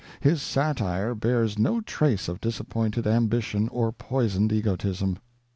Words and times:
His 0.19 0.41
satire 0.41 1.13
bears 1.13 1.59
no 1.59 1.79
trace 1.79 2.27
of 2.27 2.41
disappointed 2.41 3.05
ambition 3.05 3.69
or 3.69 3.91
poisoned 3.91 4.51
egotism. 4.51 5.19